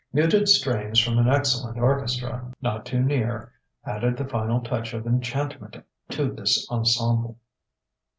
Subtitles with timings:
[0.13, 3.53] Muted strains from an excellent orchestra, not too near,
[3.85, 5.77] added the final touch of enchantment
[6.09, 7.37] to this ensemble.